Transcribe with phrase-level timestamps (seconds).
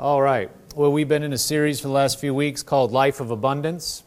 [0.00, 0.48] All right.
[0.76, 4.04] Well, we've been in a series for the last few weeks called Life of Abundance.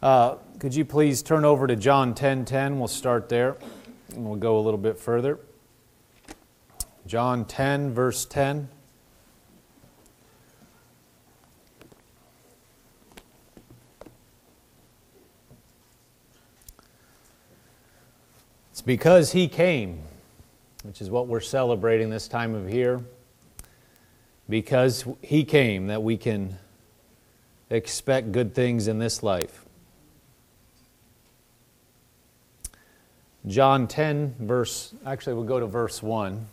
[0.00, 2.78] Uh, could you please turn over to John 10 10?
[2.78, 3.58] We'll start there
[4.14, 5.38] and we'll go a little bit further.
[7.06, 8.70] John 10, verse 10.
[18.70, 20.00] It's because he came,
[20.82, 23.02] which is what we're celebrating this time of year
[24.48, 26.58] because He came that we can
[27.70, 29.64] expect good things in this life.
[33.46, 36.46] John 10, verse, actually, we'll go to verse 1.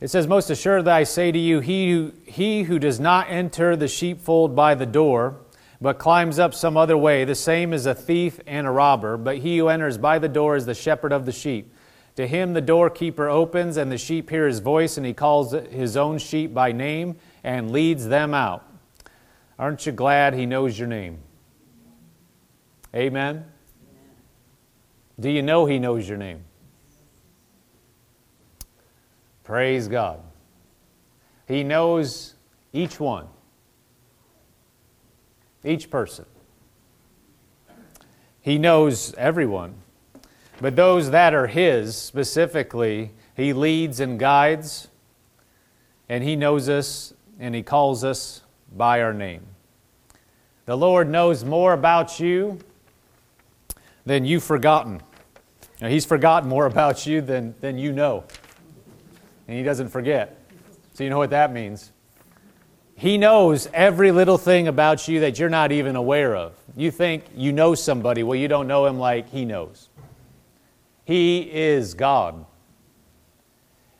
[0.00, 3.76] It says, Most assuredly I say to you, he who, he who does not enter
[3.76, 5.36] the sheepfold by the door,
[5.80, 7.24] but climbs up some other way.
[7.24, 10.56] The same as a thief and a robber, but he who enters by the door
[10.56, 11.72] is the shepherd of the sheep.
[12.16, 15.96] To him the doorkeeper opens, and the sheep hear his voice, and he calls his
[15.96, 18.64] own sheep by name and leads them out.
[19.58, 21.18] Aren't you glad he knows your name?
[22.94, 23.44] Amen?
[25.18, 26.44] Do you know he knows your name?
[29.42, 30.20] Praise God.
[31.46, 32.34] He knows
[32.72, 33.28] each one
[35.64, 36.26] each person.
[38.40, 39.74] He knows everyone,
[40.60, 44.88] but those that are His specifically, He leads and guides,
[46.08, 48.42] and He knows us and He calls us
[48.74, 49.42] by our name.
[50.66, 52.58] The Lord knows more about you
[54.06, 55.02] than you've forgotten.
[55.80, 58.24] Now, he's forgotten more about you than, than you know.
[59.48, 60.38] And He doesn't forget.
[60.94, 61.92] So, you know what that means.
[62.96, 66.54] He knows every little thing about you that you're not even aware of.
[66.76, 69.88] You think you know somebody, well, you don't know him like he knows.
[71.04, 72.46] He is God.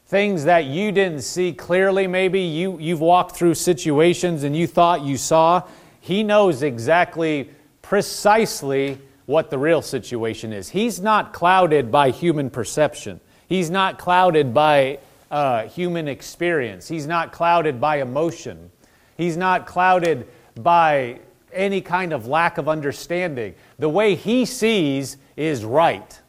[0.07, 5.03] Things that you didn't see clearly, maybe you, you've walked through situations and you thought
[5.03, 5.63] you saw,
[6.01, 7.51] he knows exactly,
[7.83, 10.69] precisely what the real situation is.
[10.69, 14.99] He's not clouded by human perception, he's not clouded by
[15.31, 18.71] uh, human experience, he's not clouded by emotion.
[19.17, 20.29] He's not clouded
[20.61, 21.21] by
[21.53, 23.55] any kind of lack of understanding.
[23.79, 26.21] The way he sees is right.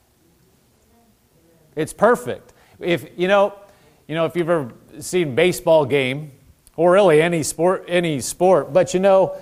[1.76, 2.54] It's perfect.
[2.80, 3.54] If you know,
[4.08, 6.32] you know, if you've ever seen baseball game
[6.76, 9.38] or really any sport, any sport, but you know,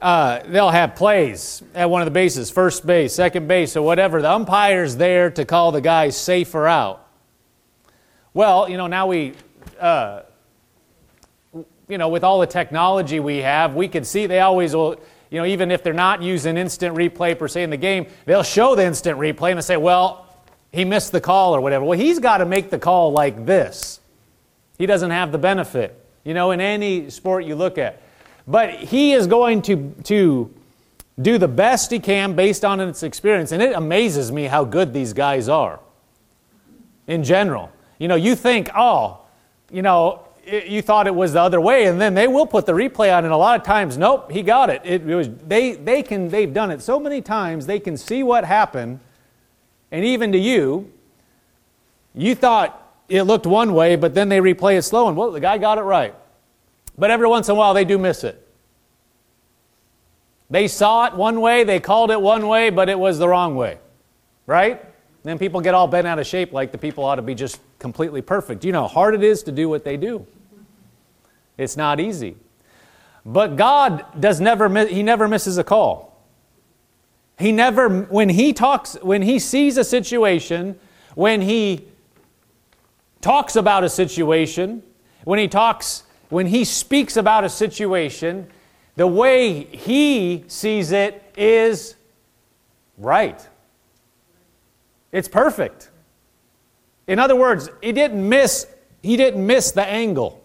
[0.00, 4.20] uh, they'll have plays at one of the bases, first base, second base, or whatever.
[4.20, 7.08] The umpire's there to call the guy safe or out.
[8.32, 9.34] Well, you know, now we
[9.80, 10.22] uh,
[11.88, 14.96] you know, with all the technology we have, we can see they always will,
[15.30, 18.42] you know, even if they're not using instant replay per se in the game, they'll
[18.42, 20.26] show the instant replay and they say, well,
[20.72, 21.84] he missed the call or whatever.
[21.84, 24.00] Well, he's got to make the call like this.
[24.78, 28.02] He doesn't have the benefit, you know, in any sport you look at.
[28.46, 30.52] But he is going to, to
[31.20, 33.52] do the best he can based on its experience.
[33.52, 35.80] And it amazes me how good these guys are
[37.06, 37.70] in general.
[37.98, 39.20] You know, you think, oh,
[39.70, 42.72] you know, you thought it was the other way, and then they will put the
[42.72, 44.82] replay on, and a lot of times, nope, he got it.
[44.84, 48.22] It, it was they they can they've done it so many times they can see
[48.22, 49.00] what happened,
[49.90, 50.90] and even to you,
[52.14, 55.40] you thought it looked one way, but then they replay it slow, and well, the
[55.40, 56.14] guy got it right.
[56.96, 58.40] But every once in a while, they do miss it.
[60.50, 63.56] They saw it one way, they called it one way, but it was the wrong
[63.56, 63.78] way,
[64.46, 64.84] right?
[65.24, 67.60] Then people get all bent out of shape like the people ought to be just
[67.78, 68.64] completely perfect.
[68.64, 70.26] You know how hard it is to do what they do?
[71.56, 72.36] It's not easy.
[73.24, 76.22] But God does never he never misses a call.
[77.38, 80.78] He never when he talks when he sees a situation,
[81.14, 81.86] when he
[83.20, 84.82] talks about a situation,
[85.24, 88.48] when he talks when he speaks about a situation,
[88.96, 91.96] the way he sees it is
[92.98, 93.48] right.
[95.12, 95.90] It's perfect.
[97.06, 98.66] In other words, he didn't miss,
[99.02, 100.43] he didn't miss the angle.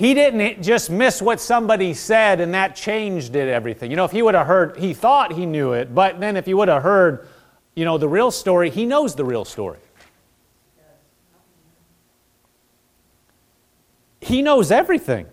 [0.00, 3.90] He didn't just miss what somebody said and that changed it everything.
[3.90, 6.46] You know, if he would have heard, he thought he knew it, but then if
[6.46, 7.28] he would have heard,
[7.74, 9.76] you know, the real story, he knows the real story.
[14.22, 15.26] He knows everything.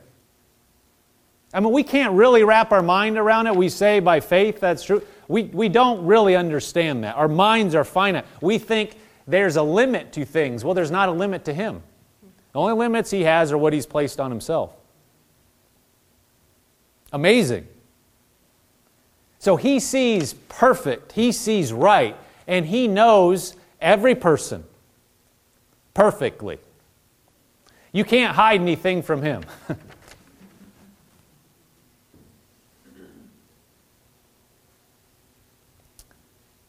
[1.53, 3.55] I mean, we can't really wrap our mind around it.
[3.55, 5.01] We say by faith that's true.
[5.29, 7.15] We, we don't really understand that.
[7.15, 8.25] Our minds are finite.
[8.41, 8.97] We think
[9.27, 10.65] there's a limit to things.
[10.65, 11.83] Well, there's not a limit to Him.
[12.53, 14.73] The only limits He has are what He's placed on Himself.
[17.11, 17.67] Amazing.
[19.39, 22.17] So He sees perfect, He sees right,
[22.47, 24.63] and He knows every person
[25.94, 26.59] perfectly.
[27.91, 29.43] You can't hide anything from Him.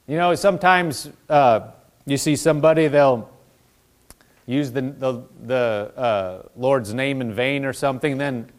[0.06, 1.68] you know, sometimes uh,
[2.06, 3.28] you see somebody, they'll
[4.48, 8.50] use the, the, the uh, Lord's name in vain or something, then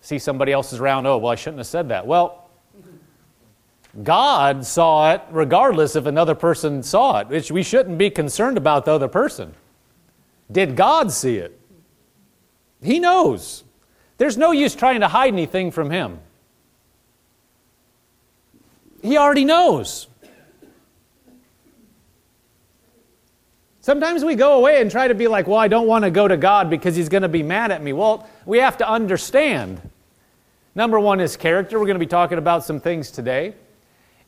[0.00, 2.06] see somebody else is around, oh, well, I shouldn't have said that.
[2.06, 2.48] Well,
[4.02, 7.28] God saw it regardless if another person saw it.
[7.28, 9.54] Which we shouldn't be concerned about the other person.
[10.50, 11.58] Did God see it?
[12.82, 13.64] He knows.
[14.16, 16.20] There's no use trying to hide anything from Him.
[19.02, 20.08] He already knows.
[23.86, 26.26] Sometimes we go away and try to be like, well, I don't want to go
[26.26, 27.92] to God because He's going to be mad at me.
[27.92, 29.80] Well, we have to understand
[30.76, 31.78] Number one is character.
[31.78, 33.54] We're going to be talking about some things today.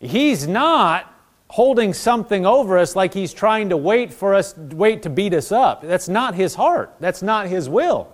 [0.01, 1.15] He's not
[1.49, 5.53] holding something over us like he's trying to wait for us, wait to beat us
[5.53, 5.83] up.
[5.83, 6.95] That's not his heart.
[7.01, 8.11] That's not his will.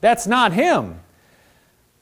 [0.00, 1.00] That's not him.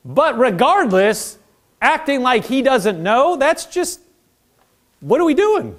[0.05, 1.39] But regardless,
[1.83, 4.01] acting like he doesn't know, that's just,
[5.01, 5.77] what are we doing?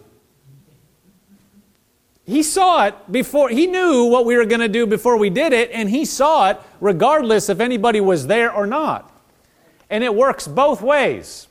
[2.29, 5.51] He saw it before, he knew what we were going to do before we did
[5.51, 9.11] it, and he saw it regardless if anybody was there or not.
[9.89, 11.47] And it works both ways.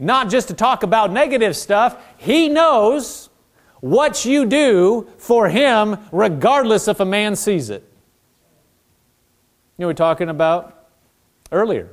[0.00, 3.30] Not just to talk about negative stuff, He knows
[3.78, 7.84] what you do for Him regardless if a man sees it.
[9.78, 10.88] You know, we were talking about
[11.52, 11.88] earlier.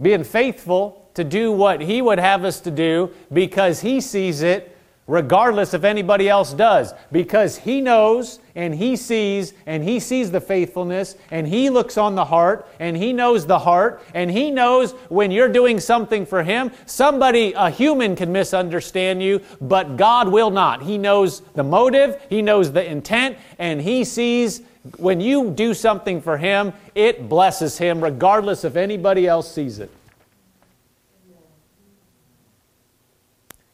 [0.00, 4.75] Being faithful to do what He would have us to do because He sees it
[5.06, 10.40] regardless if anybody else does, because He knows and He sees and He sees the
[10.40, 14.92] faithfulness and He looks on the heart and He knows the heart and He knows
[15.08, 16.72] when you're doing something for Him.
[16.86, 20.82] Somebody, a human, can misunderstand you, but God will not.
[20.82, 24.62] He knows the motive, He knows the intent, and He sees
[24.98, 29.90] when you do something for Him, it blesses Him regardless if anybody else sees it.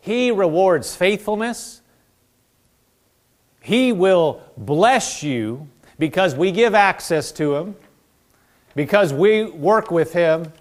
[0.02, 1.80] He rewards faithfulness.
[3.60, 7.76] He will bless you because we give access to Him,
[8.74, 10.52] because we work with Him.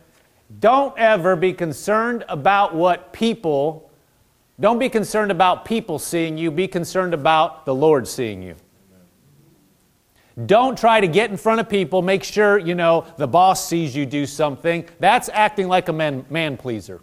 [0.60, 3.90] Don't ever be concerned about what people,
[4.60, 8.54] don't be concerned about people seeing you, be concerned about the Lord seeing you.
[10.46, 13.96] Don't try to get in front of people, make sure, you know, the boss sees
[13.96, 14.88] you do something.
[15.00, 17.02] That's acting like a man, man pleaser.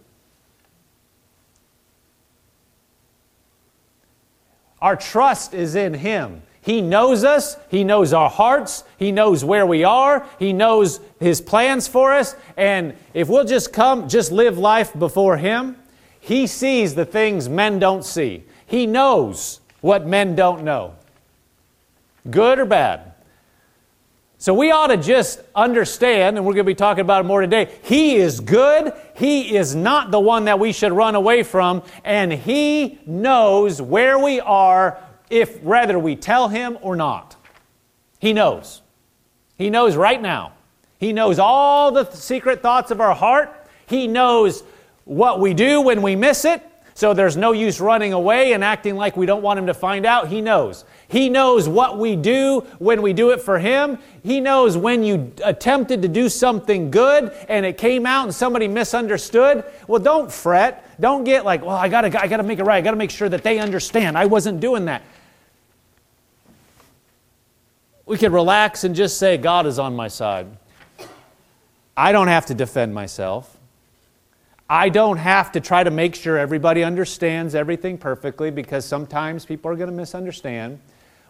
[4.80, 6.42] Our trust is in Him.
[6.60, 11.40] He knows us, He knows our hearts, He knows where we are, He knows His
[11.40, 15.76] plans for us, and if we'll just come, just live life before Him,
[16.20, 18.44] He sees the things men don't see.
[18.66, 20.94] He knows what men don't know,
[22.30, 23.14] good or bad.
[24.40, 27.40] So we ought to just understand, and we're going to be talking about it more
[27.40, 27.76] today.
[27.82, 28.92] He is good.
[29.16, 34.16] He is not the one that we should run away from, and He knows where
[34.16, 37.34] we are if whether we tell Him or not.
[38.20, 38.80] He knows.
[39.56, 40.52] He knows right now.
[40.98, 43.68] He knows all the secret thoughts of our heart.
[43.86, 44.62] He knows
[45.04, 46.62] what we do when we miss it.
[46.94, 50.04] So there's no use running away and acting like we don't want him to find
[50.04, 50.28] out.
[50.28, 50.84] He knows.
[51.08, 53.98] He knows what we do when we do it for him.
[54.22, 58.68] He knows when you attempted to do something good and it came out and somebody
[58.68, 59.64] misunderstood.
[59.86, 61.00] Well, don't fret.
[61.00, 62.76] Don't get like, well, I gotta, I gotta make it right.
[62.76, 64.18] I gotta make sure that they understand.
[64.18, 65.02] I wasn't doing that.
[68.04, 70.46] We can relax and just say, God is on my side.
[71.96, 73.58] I don't have to defend myself.
[74.68, 79.70] I don't have to try to make sure everybody understands everything perfectly because sometimes people
[79.70, 80.78] are going to misunderstand.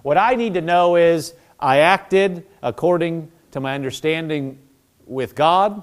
[0.02, 4.58] What I need to know is I acted according to my understanding
[5.06, 5.82] with God.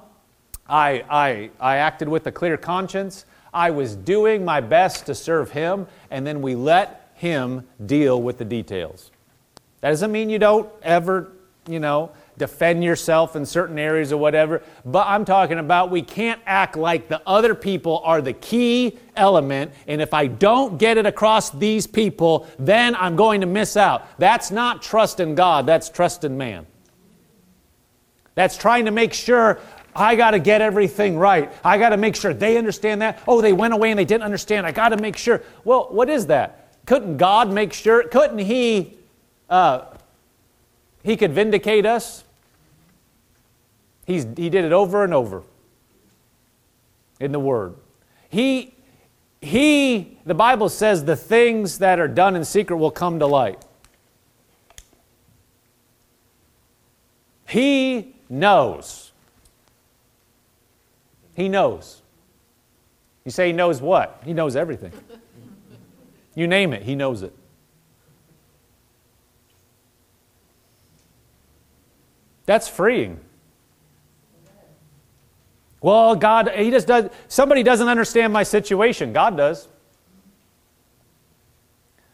[0.68, 3.26] I, I, I acted with a clear conscience.
[3.54, 8.38] I was doing my best to serve Him, and then we let Him deal with
[8.38, 9.12] the details.
[9.82, 11.32] That doesn't mean you don't ever,
[11.68, 14.62] you know, defend yourself in certain areas or whatever.
[14.84, 19.72] But I'm talking about we can't act like the other people are the key element.
[19.88, 24.08] And if I don't get it across these people, then I'm going to miss out.
[24.20, 26.66] That's not trust in God, that's trust in man.
[28.36, 29.60] That's trying to make sure
[29.96, 31.54] I got to get everything right.
[31.64, 33.24] I got to make sure they understand that.
[33.26, 34.66] Oh, they went away and they didn't understand.
[34.66, 35.42] I got to make sure.
[35.64, 36.86] Well, what is that?
[36.86, 38.04] Couldn't God make sure?
[38.10, 38.98] Couldn't He?
[39.50, 39.86] Uh,
[41.06, 42.25] he could vindicate us.
[44.06, 45.44] He's, he did it over and over
[47.20, 47.76] in the Word.
[48.30, 48.74] He,
[49.42, 53.64] he, the Bible says, the things that are done in secret will come to light.
[57.48, 59.12] He knows.
[61.36, 62.02] He knows.
[63.24, 64.22] You say he knows what?
[64.24, 64.92] He knows everything.
[66.38, 67.34] You name it, he knows it.
[72.46, 73.22] That's freeing.
[75.86, 79.14] Well, God, he just does, somebody doesn't understand my situation.
[79.14, 79.68] God does.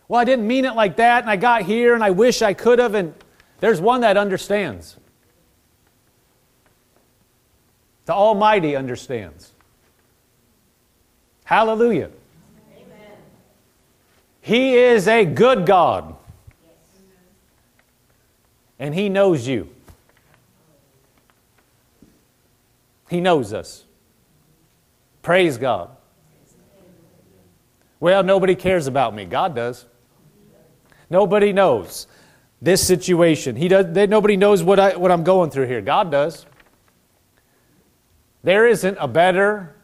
[0.09, 2.53] Well, I didn't mean it like that, and I got here, and I wish I
[2.53, 3.13] could have, and
[3.61, 4.97] there's one that understands.
[8.07, 9.53] The Almighty understands.
[11.45, 12.09] Hallelujah.
[12.75, 13.17] Amen.
[14.41, 16.17] He is a good God.
[18.79, 19.69] And He knows you.
[23.11, 23.83] He knows us.
[25.21, 25.89] Praise God.
[27.99, 29.25] Well, nobody cares about me.
[29.25, 29.85] God does.
[31.09, 32.07] Nobody knows
[32.61, 33.57] this situation.
[33.57, 35.81] He does, they, nobody knows what, I, what I'm going through here.
[35.81, 36.45] God does.
[38.43, 39.75] There isn't a better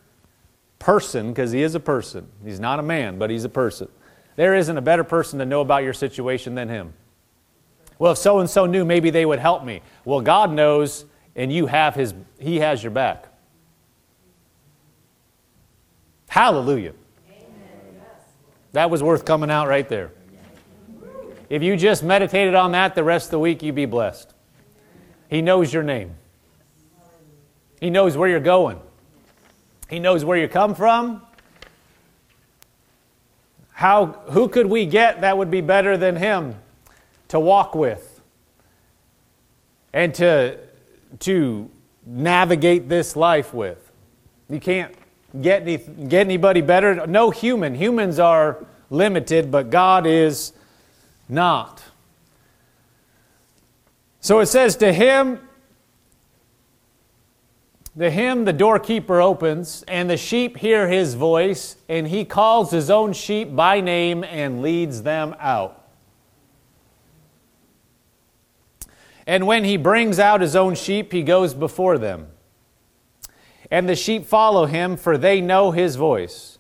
[0.80, 2.30] person, because he is a person.
[2.46, 3.90] He's not a man, but he's a person.
[4.38, 6.94] There isn't a better person to know about your situation than him.
[8.00, 9.82] Well, if so and so knew, maybe they would help me.
[10.06, 11.04] Well, God knows
[11.38, 13.28] and you have his, he has your back.
[16.28, 16.94] Hallelujah.
[18.74, 20.12] That was worth coming out right there.
[21.50, 24.34] If you just meditated on that the rest of the week, you'd be blessed.
[25.30, 26.16] He knows your name.
[27.80, 28.80] He knows where you're going.
[29.90, 31.22] He knows where you come from.
[33.72, 36.56] How, who could we get that would be better than him
[37.30, 38.22] to walk with
[39.94, 40.67] and to
[41.20, 41.70] to
[42.06, 43.92] navigate this life with.
[44.50, 44.94] You can't
[45.42, 47.06] get, any, get anybody better.
[47.08, 47.76] No human.
[47.76, 50.54] Humans are limited, but God is
[51.28, 51.84] not.
[54.22, 55.40] So it says, To him,
[57.98, 62.90] to him the doorkeeper opens, and the sheep hear his voice, and he calls his
[62.90, 65.87] own sheep by name and leads them out.
[69.28, 72.30] And when he brings out his own sheep, he goes before them.
[73.70, 76.58] And the sheep follow him, for they know his voice.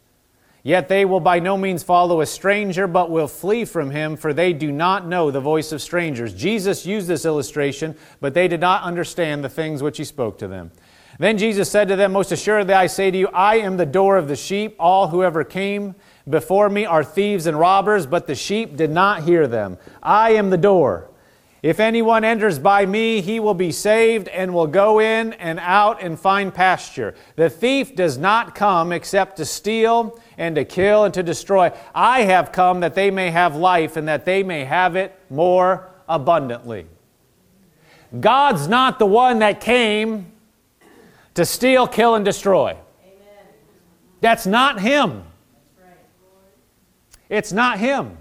[0.63, 4.33] Yet they will by no means follow a stranger, but will flee from him, for
[4.33, 6.33] they do not know the voice of strangers.
[6.33, 10.47] Jesus used this illustration, but they did not understand the things which he spoke to
[10.49, 10.71] them.
[11.19, 14.17] Then Jesus said to them, Most assuredly I say to you, I am the door
[14.17, 14.75] of the sheep.
[14.77, 15.95] All who ever came
[16.29, 19.77] before me are thieves and robbers, but the sheep did not hear them.
[20.03, 21.09] I am the door.
[21.63, 26.03] If anyone enters by me, he will be saved and will go in and out
[26.03, 27.15] and find pasture.
[27.35, 31.71] The thief does not come except to steal and to kill and to destroy.
[31.95, 35.89] I have come that they may have life and that they may have it more
[36.07, 36.85] abundantly.
[38.19, 40.31] God's not the one that came
[41.33, 42.69] to steal, kill, and destroy.
[42.69, 43.45] Amen.
[44.21, 45.23] That's not Him.
[45.79, 45.97] That's right.
[47.29, 48.17] It's not Him.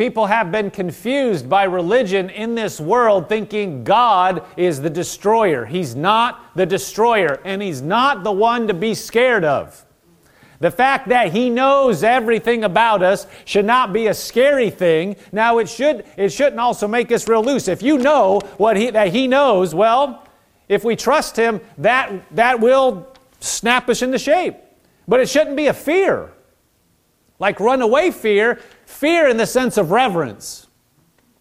[0.00, 5.66] People have been confused by religion in this world thinking God is the destroyer.
[5.66, 9.84] He's not the destroyer, and He's not the one to be scared of.
[10.58, 15.16] The fact that He knows everything about us should not be a scary thing.
[15.32, 17.68] Now, it, should, it shouldn't also make us real loose.
[17.68, 20.26] If you know what he, that He knows, well,
[20.66, 23.06] if we trust Him, that, that will
[23.40, 24.56] snap us into shape.
[25.06, 26.32] But it shouldn't be a fear.
[27.40, 30.68] Like runaway fear, fear in the sense of reverence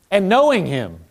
[0.10, 1.02] and knowing Him.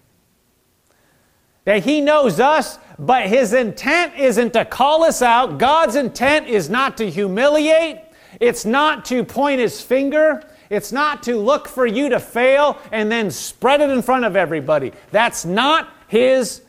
[1.65, 5.59] That He knows us, but His intent isn't to call us out.
[5.59, 8.01] God's intent is not to humiliate,
[8.41, 10.43] it's not to point His finger.
[10.71, 14.37] It's not to look for you to fail and then spread it in front of
[14.37, 14.93] everybody.
[15.11, 16.61] That's not his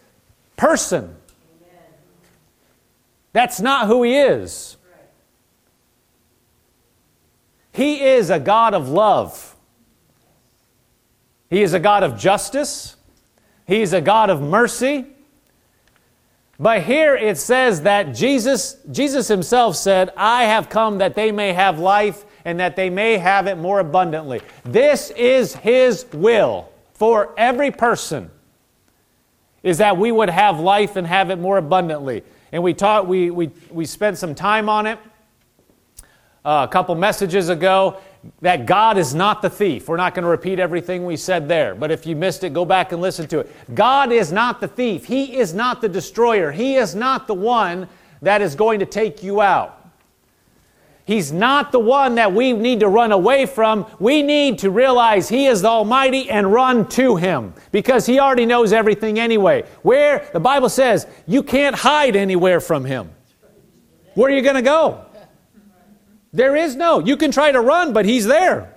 [0.55, 1.15] person.
[3.33, 4.77] That's not who he is.
[7.71, 9.55] He is a God of love.
[11.49, 12.95] He is a God of justice.
[13.67, 15.05] He is a God of mercy.
[16.59, 21.53] But here it says that Jesus, Jesus himself said, I have come that they may
[21.53, 24.41] have life and that they may have it more abundantly.
[24.65, 28.29] This is his will for every person
[29.63, 32.23] is that we would have life and have it more abundantly.
[32.51, 34.99] And we taught we we we spent some time on it
[36.49, 38.01] uh, a couple messages ago
[38.41, 39.87] that God is not the thief.
[39.87, 42.65] We're not going to repeat everything we said there, but if you missed it, go
[42.65, 43.75] back and listen to it.
[43.75, 45.05] God is not the thief.
[45.05, 46.51] He is not the destroyer.
[46.51, 47.87] He is not the one
[48.23, 49.75] that is going to take you out.
[51.05, 53.85] He's not the one that we need to run away from.
[53.99, 58.47] We need to realize He is the Almighty and run to Him because He already
[58.47, 59.65] knows everything anyway.
[59.83, 63.11] Where the Bible says you can't hide anywhere from Him.
[64.15, 65.05] Where are you going to go?
[66.31, 66.99] There is no.
[66.99, 68.75] You can try to run, but He's there.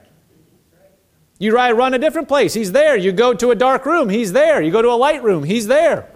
[1.39, 2.97] You try run a different place, He's there.
[2.97, 4.63] You go to a dark room, He's there.
[4.63, 6.09] You go to a light room, He's there.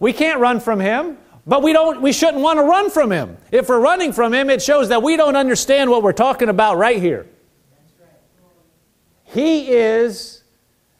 [0.00, 1.18] We can't run from Him.
[1.48, 3.38] But we don't we shouldn't want to run from him.
[3.50, 6.76] If we're running from him, it shows that we don't understand what we're talking about
[6.76, 7.26] right here.
[9.24, 10.42] He is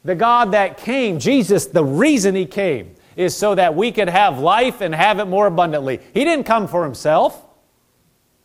[0.04, 1.18] the God that came.
[1.18, 5.26] Jesus, the reason he came is so that we could have life and have it
[5.26, 6.00] more abundantly.
[6.14, 7.44] He didn't come for himself.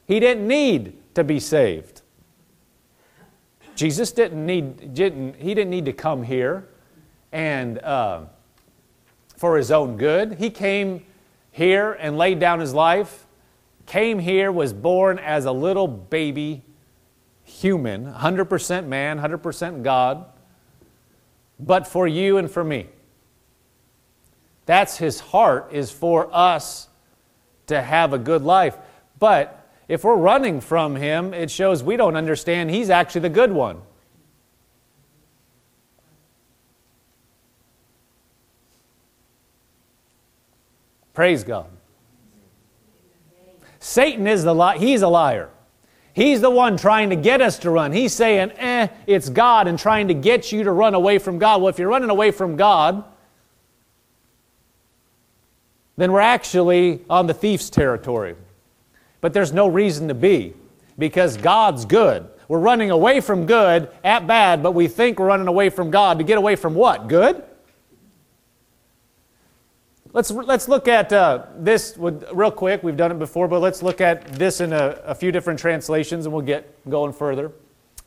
[0.05, 2.01] He didn't need to be saved.
[3.75, 6.67] Jesus didn't need didn't, he didn't need to come here
[7.31, 8.21] and uh,
[9.37, 10.35] for his own good.
[10.35, 11.05] He came
[11.51, 13.25] here and laid down his life,
[13.85, 16.63] came here, was born as a little baby
[17.43, 20.25] human, 100% man, 100% God,
[21.59, 22.87] but for you and for me.
[24.65, 26.87] That's his heart, is for us
[27.67, 28.77] to have a good life.
[29.19, 33.51] But if we're running from him, it shows we don't understand he's actually the good
[33.51, 33.81] one.
[41.13, 41.67] Praise God.
[43.79, 45.49] Satan is the li- he's a liar.
[46.13, 47.91] He's the one trying to get us to run.
[47.91, 51.61] He's saying, "Eh, it's God," and trying to get you to run away from God.
[51.61, 53.03] Well, if you're running away from God,
[55.97, 58.35] then we're actually on the thief's territory.
[59.23, 60.53] But there's no reason to be
[60.99, 62.27] because God's good.
[62.49, 66.17] We're running away from good at bad, but we think we're running away from God
[66.17, 67.07] to get away from what?
[67.07, 67.41] Good?
[70.11, 72.83] Let's, let's look at uh, this with, real quick.
[72.83, 76.25] We've done it before, but let's look at this in a, a few different translations
[76.25, 77.53] and we'll get going further.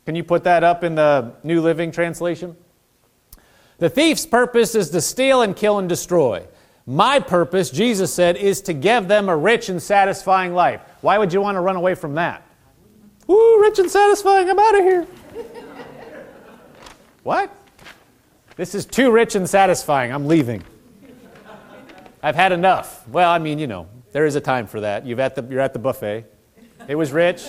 [0.05, 2.55] Can you put that up in the New Living Translation?
[3.79, 6.45] The thief's purpose is to steal and kill and destroy.
[6.89, 10.79] My purpose, Jesus said, is to give them a rich and satisfying life.
[11.01, 12.47] Why would you want to run away from that?
[13.27, 15.07] Woo, rich and satisfying, I'm out of here.
[17.23, 17.53] what?
[18.55, 20.63] This is too rich and satisfying, I'm leaving.
[22.23, 23.05] I've had enough.
[23.09, 25.05] Well, I mean, you know, there is a time for that.
[25.05, 26.23] You've at the, you're at the buffet.
[26.87, 27.47] It was rich,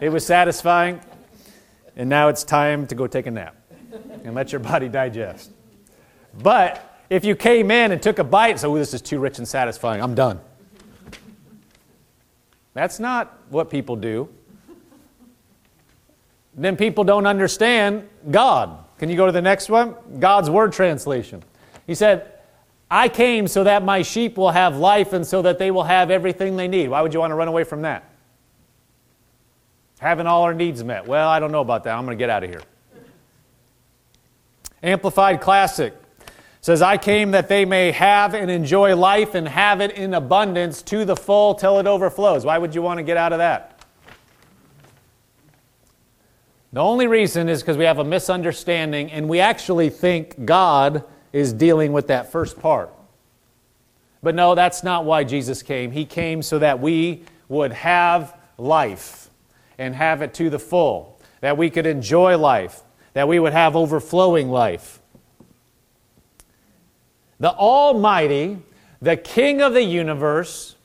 [0.00, 1.00] it was satisfying,
[1.94, 3.54] and now it's time to go take a nap
[4.24, 5.50] and let your body digest.
[6.42, 9.18] But if you came in and took a bite and said, oh, this is too
[9.18, 10.40] rich and satisfying, I'm done.
[12.74, 14.28] That's not what people do.
[16.54, 18.84] Then people don't understand God.
[18.98, 19.94] Can you go to the next one?
[20.18, 21.42] God's Word translation.
[21.86, 22.32] He said,
[22.90, 26.10] I came so that my sheep will have life and so that they will have
[26.10, 26.88] everything they need.
[26.88, 28.10] Why would you want to run away from that?
[29.98, 31.06] Having all our needs met.
[31.06, 31.96] Well, I don't know about that.
[31.96, 32.62] I'm going to get out of here.
[34.82, 35.94] Amplified Classic
[36.66, 40.82] says, I came that they may have and enjoy life and have it in abundance
[40.82, 42.44] to the full till it overflows.
[42.44, 43.78] Why would you want to get out of that?
[46.72, 51.52] The only reason is because we have a misunderstanding and we actually think God is
[51.52, 52.92] dealing with that first part.
[54.20, 55.92] But no, that's not why Jesus came.
[55.92, 59.30] He came so that we would have life
[59.78, 63.76] and have it to the full, that we could enjoy life, that we would have
[63.76, 64.98] overflowing life.
[67.38, 68.58] The Almighty,
[69.02, 70.76] the King of the universe,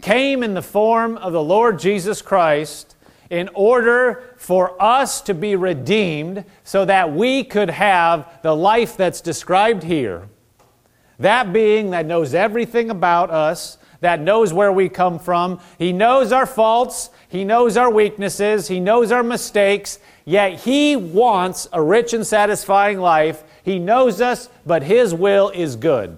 [0.00, 2.96] came in the form of the Lord Jesus Christ
[3.30, 9.20] in order for us to be redeemed so that we could have the life that's
[9.20, 10.28] described here.
[11.18, 15.60] That being that knows everything about us, that knows where we come from.
[15.78, 21.68] He knows our faults, He knows our weaknesses, He knows our mistakes, yet He wants
[21.72, 23.44] a rich and satisfying life.
[23.62, 26.16] He knows us, but His will is good.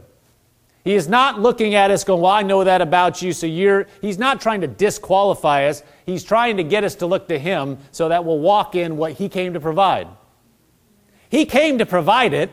[0.85, 3.87] He is not looking at us going, Well, I know that about you, so you're.
[4.01, 5.83] He's not trying to disqualify us.
[6.07, 9.13] He's trying to get us to look to Him so that we'll walk in what
[9.13, 10.09] He came to provide.
[11.29, 12.51] He came to provide it.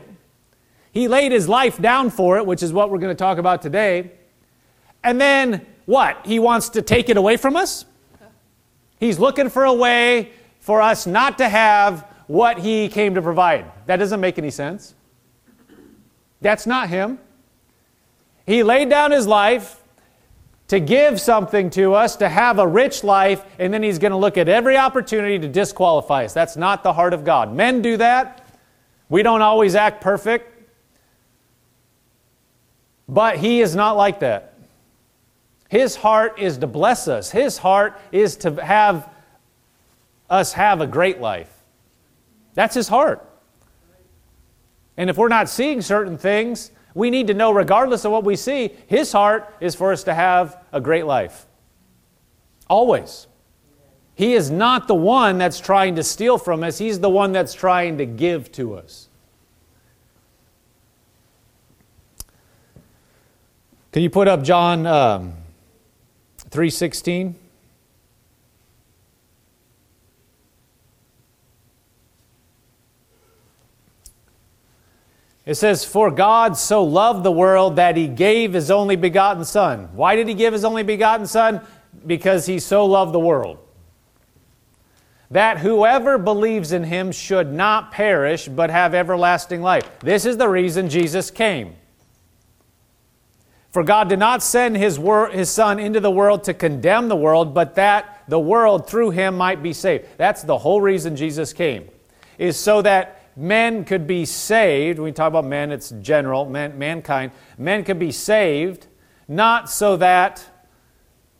[0.92, 3.62] He laid His life down for it, which is what we're going to talk about
[3.62, 4.12] today.
[5.02, 6.26] And then what?
[6.26, 7.86] He wants to take it away from us?
[9.00, 13.70] He's looking for a way for us not to have what He came to provide.
[13.86, 14.94] That doesn't make any sense.
[16.40, 17.18] That's not Him.
[18.48, 19.82] He laid down his life
[20.68, 24.16] to give something to us, to have a rich life, and then he's going to
[24.16, 26.32] look at every opportunity to disqualify us.
[26.32, 27.54] That's not the heart of God.
[27.54, 28.46] Men do that.
[29.10, 30.70] We don't always act perfect.
[33.06, 34.54] But he is not like that.
[35.68, 37.30] His heart is to bless us.
[37.30, 39.08] His heart is to have
[40.30, 41.52] us have a great life.
[42.54, 43.24] That's His heart.
[44.96, 48.34] And if we're not seeing certain things, we need to know, regardless of what we
[48.34, 51.46] see, His heart is for us to have a great life.
[52.68, 53.26] Always.
[54.14, 57.54] He is not the one that's trying to steal from us, He's the one that's
[57.54, 59.08] trying to give to us.
[63.92, 65.34] Can you put up John um,
[66.50, 67.34] 3:16?
[75.48, 79.88] It says, For God so loved the world that he gave his only begotten Son.
[79.94, 81.62] Why did he give his only begotten Son?
[82.06, 83.56] Because he so loved the world.
[85.30, 89.88] That whoever believes in him should not perish, but have everlasting life.
[90.00, 91.76] This is the reason Jesus came.
[93.78, 97.14] For God did not send his, wor- his Son into the world to condemn the
[97.14, 100.04] world, but that the world through him might be saved.
[100.16, 101.88] That's the whole reason Jesus came,
[102.38, 104.98] is so that men could be saved.
[104.98, 107.30] When we talk about men, it's general, man, mankind.
[107.56, 108.88] Men could be saved,
[109.28, 110.44] not so that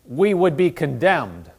[0.05, 1.51] we would be condemned.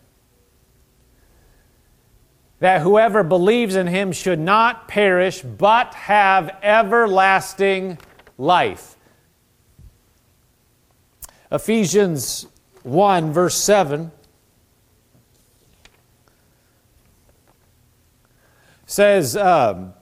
[2.59, 7.97] That whoever believes in him should not perish, but have everlasting
[8.37, 8.95] life.
[11.51, 12.45] Ephesians
[12.83, 14.11] 1, verse 7
[18.85, 19.93] says, um,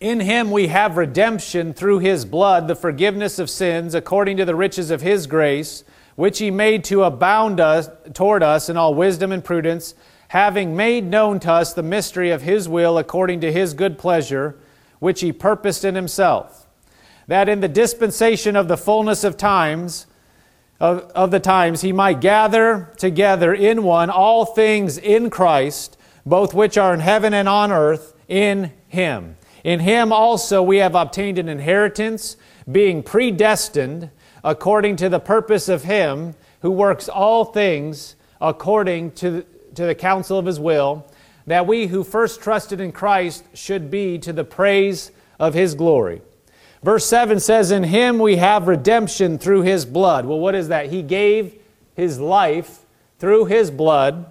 [0.00, 4.54] in him we have redemption through his blood, the forgiveness of sins, according to the
[4.54, 5.82] riches of his grace,
[6.14, 9.94] which he made to abound us, toward us in all wisdom and prudence,
[10.28, 14.56] having made known to us the mystery of his will according to his good pleasure,
[15.00, 16.67] which he purposed in himself,
[17.28, 20.06] that in the dispensation of the fullness of times,
[20.80, 26.54] of, of the times, he might gather together in one all things in Christ, both
[26.54, 29.36] which are in heaven and on earth, in him.
[29.62, 32.36] In him also we have obtained an inheritance,
[32.70, 34.10] being predestined
[34.42, 40.38] according to the purpose of him who works all things according to, to the counsel
[40.38, 41.06] of his will,
[41.46, 46.22] that we who first trusted in Christ should be to the praise of his glory.
[46.82, 50.26] Verse 7 says, In him we have redemption through his blood.
[50.26, 50.90] Well, what is that?
[50.90, 51.54] He gave
[51.94, 52.80] his life
[53.18, 54.30] through his blood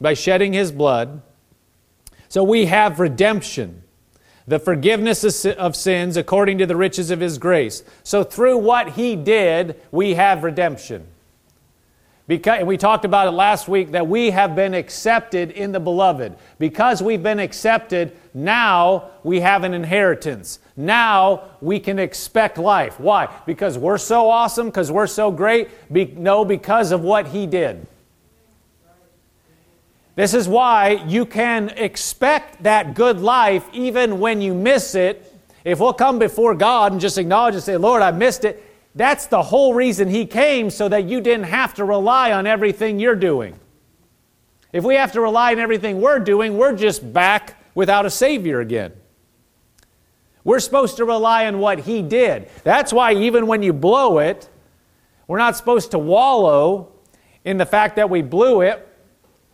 [0.00, 1.22] by shedding his blood.
[2.28, 3.82] So we have redemption
[4.46, 7.82] the forgiveness of sins according to the riches of his grace.
[8.02, 11.06] So through what he did, we have redemption.
[12.28, 15.80] Because, and we talked about it last week that we have been accepted in the
[15.80, 16.36] beloved.
[16.58, 20.60] Because we've been accepted, now we have an inheritance.
[20.76, 23.00] Now we can expect life.
[23.00, 23.28] Why?
[23.44, 25.68] Because we're so awesome, because we're so great?
[25.92, 27.86] Be, no, because of what he did.
[30.14, 35.28] This is why you can expect that good life even when you miss it.
[35.64, 38.62] If we'll come before God and just acknowledge and say, Lord, I missed it,
[38.94, 42.98] that's the whole reason He came so that you didn't have to rely on everything
[42.98, 43.58] you're doing.
[44.72, 48.60] If we have to rely on everything we're doing, we're just back without a Savior
[48.60, 48.92] again.
[50.44, 52.48] We're supposed to rely on what He did.
[52.64, 54.48] That's why, even when you blow it,
[55.26, 56.92] we're not supposed to wallow
[57.44, 58.86] in the fact that we blew it.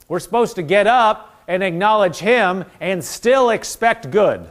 [0.09, 4.51] We're supposed to get up and acknowledge Him and still expect good.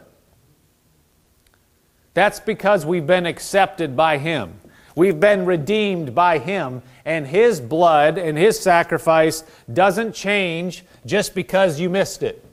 [2.14, 4.60] That's because we've been accepted by Him.
[4.98, 11.80] We've been redeemed by Him, and His blood and His sacrifice doesn't change just because
[11.80, 12.44] you missed it.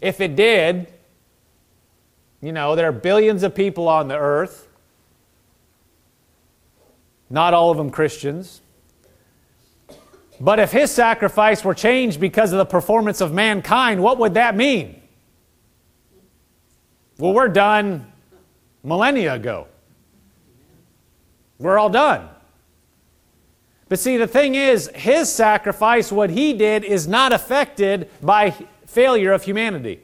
[0.00, 0.86] If it did,
[2.40, 4.66] you know, there are billions of people on the earth,
[7.28, 8.62] not all of them Christians.
[10.40, 14.56] But if his sacrifice were changed because of the performance of mankind, what would that
[14.56, 15.02] mean?
[17.18, 18.10] Well, we're done
[18.82, 19.68] millennia ago.
[21.58, 22.28] We're all done.
[23.88, 28.50] But see, the thing is, his sacrifice, what he did, is not affected by
[28.86, 30.00] failure of humanity.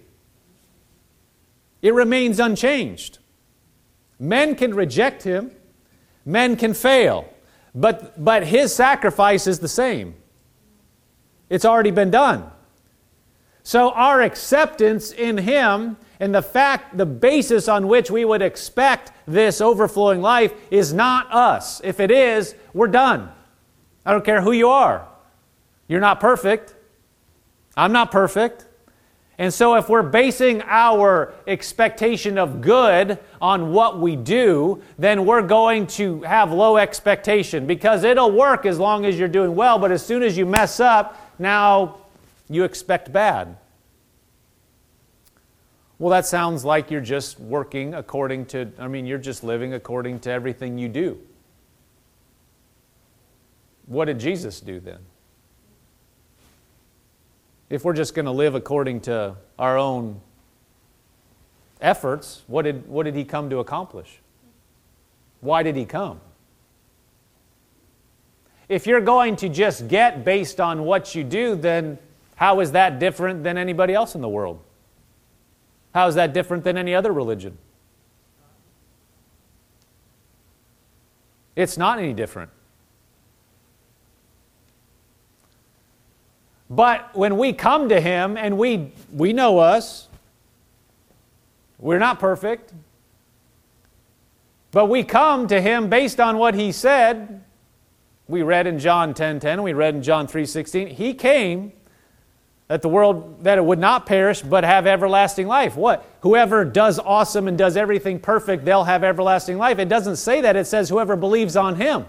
[1.83, 3.19] It remains unchanged.
[4.19, 5.51] Men can reject him,
[6.27, 7.33] men can fail,
[7.75, 10.15] but, but his sacrifice is the same.
[11.49, 12.51] It's already been done.
[13.63, 19.11] So our acceptance in Him and the fact, the basis on which we would expect
[19.27, 21.81] this overflowing life is not us.
[21.83, 23.33] If it is, we're done.
[24.05, 25.09] I don't care who you are.
[25.89, 26.75] You're not perfect.
[27.75, 28.67] I'm not perfect.
[29.39, 35.41] And so, if we're basing our expectation of good on what we do, then we're
[35.41, 39.91] going to have low expectation because it'll work as long as you're doing well, but
[39.91, 42.01] as soon as you mess up, now
[42.51, 43.57] you expect bad.
[46.01, 50.19] Well, that sounds like you're just working according to, I mean, you're just living according
[50.21, 51.21] to everything you do.
[53.87, 54.99] What did Jesus do then?
[57.71, 60.21] if we're just going to live according to our own
[61.81, 64.19] efforts, what did, what did he come to accomplish?
[65.41, 66.21] Why did he come?
[68.69, 71.99] If you're going to just get based on what you do, then
[72.35, 74.61] how is that different than anybody else in the world?
[75.95, 77.59] How is that different than any other religion?
[81.57, 82.51] It's not any different.
[86.71, 90.09] But when we come to Him and we, we know us,
[91.79, 92.73] we're not perfect,
[94.71, 97.43] but we come to Him based on what He said.
[98.29, 100.87] We read in John 10 10, we read in John 3 16.
[100.87, 101.73] He came
[102.71, 107.01] that the world that it would not perish but have everlasting life what whoever does
[107.01, 110.89] awesome and does everything perfect they'll have everlasting life it doesn't say that it says
[110.89, 112.07] whoever believes on him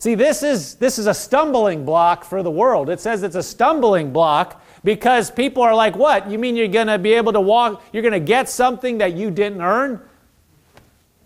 [0.00, 2.88] See, this is, this is a stumbling block for the world.
[2.88, 6.30] It says it's a stumbling block because people are like, what?
[6.30, 9.12] You mean you're going to be able to walk, you're going to get something that
[9.12, 10.00] you didn't earn?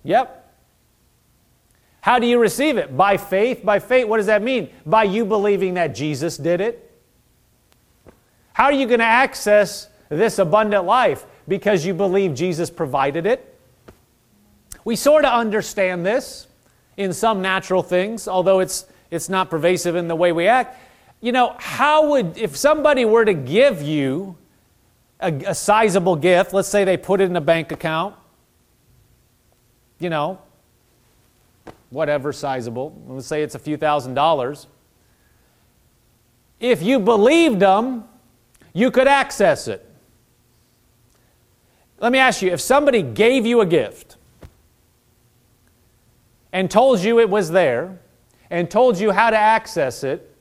[0.03, 0.44] Yep.
[2.05, 2.95] How do you receive it?
[2.95, 3.65] By faith.
[3.65, 4.69] By faith, what does that mean?
[4.85, 6.93] By you believing that Jesus did it.
[8.53, 11.25] How are you going to access this abundant life?
[11.49, 13.59] Because you believe Jesus provided it.
[14.85, 16.47] We sort of understand this
[16.99, 20.79] in some natural things, although it's, it's not pervasive in the way we act.
[21.23, 24.37] You know, how would, if somebody were to give you
[25.21, 28.15] a, a sizable gift, let's say they put it in a bank account,
[29.99, 30.39] you know,
[31.95, 34.67] whatever sizable, let's say it's a few thousand dollars.
[36.61, 38.05] If you believed them,
[38.73, 39.89] you could access it.
[42.01, 44.17] Let me ask you if somebody gave you a gift,
[46.55, 47.99] and told you it was there
[48.49, 50.35] and told you how to access it,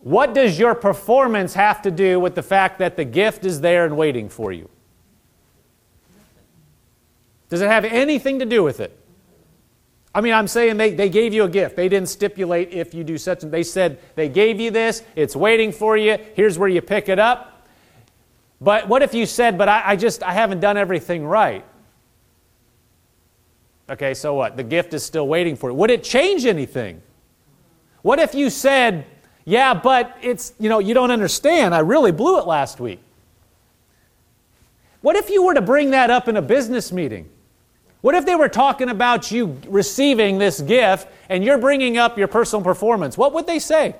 [0.00, 3.86] what does your performance have to do with the fact that the gift is there
[3.86, 4.68] and waiting for you?
[7.48, 8.98] Does it have anything to do with it?
[10.14, 11.74] I mean, I'm saying they, they gave you a gift.
[11.74, 15.34] They didn't stipulate if you do such and they said they gave you this, it's
[15.34, 17.66] waiting for you, here's where you pick it up.
[18.60, 21.64] But what if you said, but I, I just I haven't done everything right?
[23.90, 24.56] Okay, so what?
[24.56, 25.74] The gift is still waiting for you.
[25.74, 27.02] Would it change anything?
[28.02, 29.04] What if you said,
[29.44, 31.74] yeah, but it's, you know, you don't understand.
[31.74, 33.00] I really blew it last week.
[35.02, 37.28] What if you were to bring that up in a business meeting?
[38.04, 42.28] What if they were talking about you receiving this gift and you're bringing up your
[42.28, 43.16] personal performance?
[43.16, 43.96] What would they say?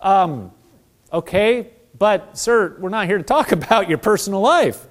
[0.00, 0.52] Um,
[1.12, 4.86] okay, but sir, we're not here to talk about your personal life.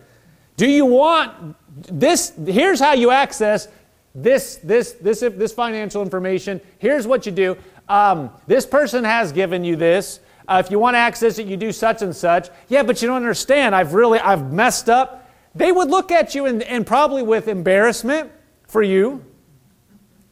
[0.57, 1.55] Do you want
[1.87, 3.67] this, here's how you access
[4.13, 6.61] this, this, this, this financial information.
[6.77, 7.57] Here's what you do.
[7.89, 10.19] Um, this person has given you this.
[10.47, 12.49] Uh, if you want to access it, you do such and such.
[12.67, 13.73] Yeah, but you don't understand.
[13.73, 15.26] I've really, I've messed up.
[15.57, 18.31] They would look at you and, and probably with embarrassment
[18.67, 19.25] for you.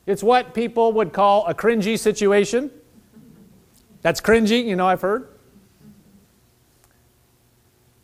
[0.06, 2.70] It's what people would call a cringy situation.
[4.04, 5.30] That's cringy, you know, I've heard.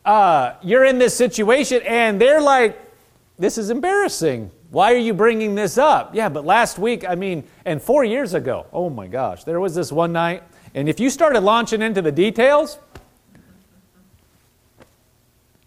[0.04, 2.76] Uh, you're in this situation and they're like,
[3.38, 4.50] this is embarrassing.
[4.70, 6.16] Why are you bringing this up?
[6.16, 9.76] Yeah, but last week, I mean, and four years ago, oh my gosh, there was
[9.76, 10.42] this one night,
[10.74, 12.78] and if you started launching into the details,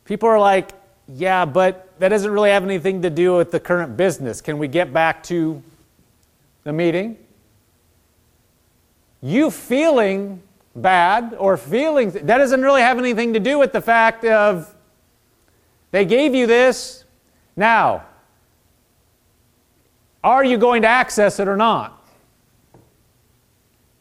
[0.03, 0.71] people are like,
[1.07, 4.41] yeah, but that doesn't really have anything to do with the current business.
[4.41, 5.61] Can we get back to
[6.63, 7.17] the meeting?
[9.21, 10.41] You feeling
[10.75, 14.73] bad or feeling that doesn't really have anything to do with the fact of
[15.91, 17.05] they gave you this
[17.55, 18.03] now,
[20.23, 22.03] are you going to access it or not?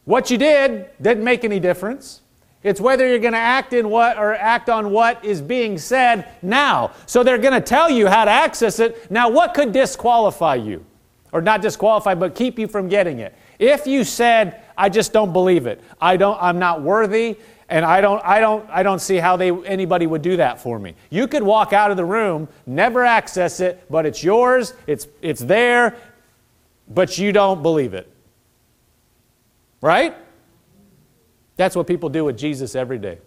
[0.03, 2.21] What you did didn't make any difference.
[2.65, 6.27] It's whether you're going to act in what or act on what is being said
[6.41, 6.93] now.
[7.05, 9.11] So they're going to tell you how to access it.
[9.11, 10.83] Now, what could disqualify you?
[11.31, 13.35] Or not disqualify, but keep you from getting it.
[13.59, 15.79] If you said, I just don't believe it.
[16.01, 17.37] I don't I'm not worthy.
[17.69, 20.79] And I don't, I don't, I don't see how they, anybody would do that for
[20.79, 20.95] me.
[21.11, 25.41] You could walk out of the room, never access it, but it's yours, it's, it's
[25.41, 25.95] there,
[26.87, 28.11] but you don't believe it.
[29.81, 30.15] Right?
[31.57, 33.19] That's what people do with Jesus every day.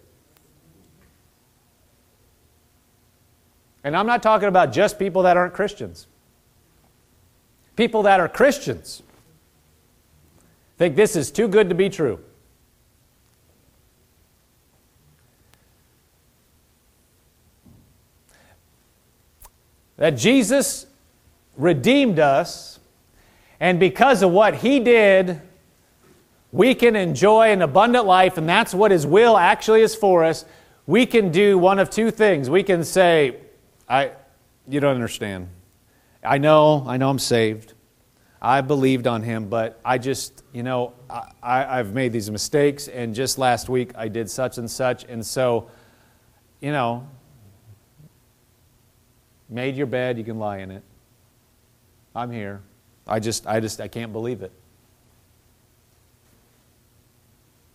[3.83, 6.07] And I'm not talking about just people that aren't Christians.
[7.75, 9.01] People that are Christians
[10.77, 12.19] think this is too good to be true.
[19.97, 20.85] That Jesus
[21.57, 22.79] redeemed us,
[23.59, 25.41] and because of what He did,
[26.51, 30.45] we can enjoy an abundant life, and that's what His will actually is for us.
[30.87, 32.49] We can do one of two things.
[32.49, 33.37] We can say,
[33.87, 34.11] I,
[34.67, 35.49] you don't understand.
[36.23, 37.73] I know, I know I'm saved.
[38.41, 40.93] I believed on him, but I just, you know,
[41.43, 45.25] I, have made these mistakes, and just last week I did such and such, and
[45.25, 45.69] so,
[46.61, 47.07] you know,
[49.49, 50.83] made your bed, you can lie in it.
[52.15, 52.61] I'm here.
[53.05, 54.53] I just, I just, I can't believe it.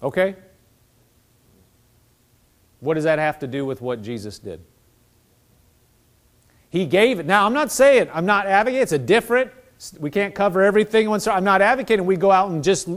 [0.04, 0.36] Okay?
[2.80, 4.60] What does that have to do with what Jesus did?
[6.68, 7.26] He gave it.
[7.26, 9.50] Now, I'm not saying, I'm not advocating, it's a different,
[9.98, 11.08] we can't cover everything.
[11.08, 12.88] I'm not advocating we go out and just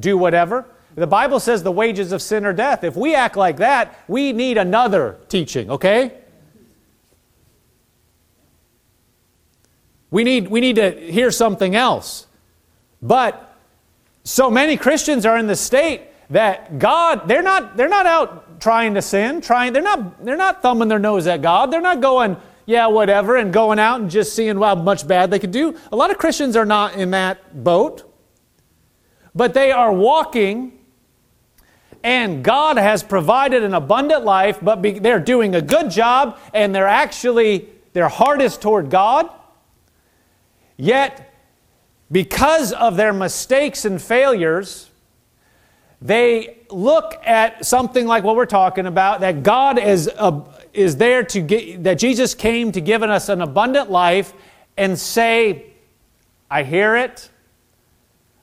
[0.00, 0.66] do whatever.
[0.96, 2.82] The Bible says the wages of sin are death.
[2.82, 6.14] If we act like that, we need another teaching, okay?
[10.10, 12.26] We need, we need to hear something else.
[13.00, 13.56] But
[14.24, 18.94] so many Christians are in the state that God, they're not, they're not out trying
[18.94, 21.72] to sin, trying, they're not, they're not thumbing their nose at God.
[21.72, 25.38] They're not going, yeah, whatever, and going out and just seeing how much bad they
[25.38, 25.76] could do.
[25.90, 28.04] A lot of Christians are not in that boat,
[29.34, 30.78] but they are walking,
[32.04, 36.74] and God has provided an abundant life, but be, they're doing a good job, and
[36.74, 39.28] they're actually, their heart is toward God.
[40.76, 41.34] Yet,
[42.12, 44.89] because of their mistakes and failures,
[46.02, 50.40] they look at something like what we're talking about that God is, uh,
[50.72, 54.32] is there to get, that Jesus came to give us an abundant life
[54.76, 55.66] and say,
[56.50, 57.28] I hear it.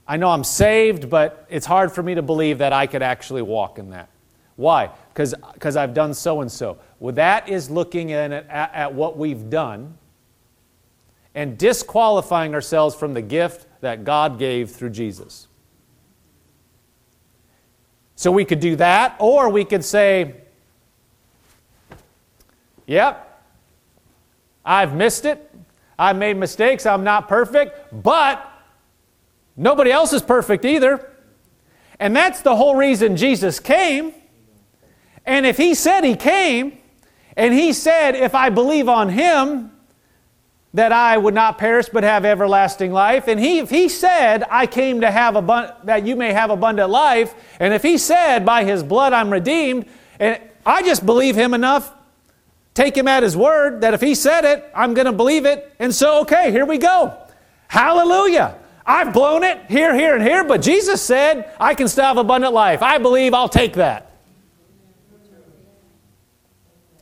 [0.07, 3.41] I know I'm saved, but it's hard for me to believe that I could actually
[3.41, 4.09] walk in that.
[4.55, 4.91] Why?
[5.13, 6.77] Because I've done so and so.
[6.99, 9.97] Well, that is looking at, at, at what we've done
[11.35, 15.47] and disqualifying ourselves from the gift that God gave through Jesus.
[18.17, 20.33] So we could do that, or we could say,
[22.87, 23.43] Yep,
[24.65, 25.53] I've missed it.
[25.99, 26.85] I've made mistakes.
[26.87, 28.43] I'm not perfect, but
[29.55, 31.11] nobody else is perfect either.
[31.99, 34.15] And that's the whole reason Jesus came.
[35.23, 36.79] And if He said He came,
[37.35, 39.71] and He said, if I believe on Him,
[40.73, 43.27] that I would not perish but have everlasting life.
[43.27, 46.89] And he, if he said, I came to have abund- that you may have abundant
[46.89, 49.85] life, and if he said, by his blood I'm redeemed,
[50.19, 51.93] and I just believe him enough,
[52.73, 55.73] take him at his word, that if he said it, I'm going to believe it.
[55.79, 57.17] And so, okay, here we go.
[57.69, 58.59] Hallelujah.
[58.85, 62.53] I've blown it here, here, and here, but Jesus said, I can still have abundant
[62.53, 62.81] life.
[62.81, 64.11] I believe I'll take that.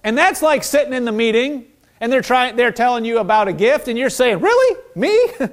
[0.03, 1.65] And that's like sitting in the meeting
[1.99, 4.79] and they're trying they're telling you about a gift and you're saying, "Really?
[4.95, 5.29] Me?"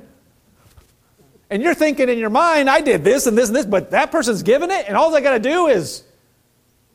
[1.51, 4.11] and you're thinking in your mind, "I did this and this and this, but that
[4.11, 6.05] person's given it and all I got to do is